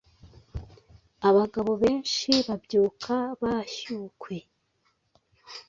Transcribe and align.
abagabo 1.29 1.71
benshi 1.83 2.31
babyuka 2.47 3.15
bashyukwe 3.41 4.35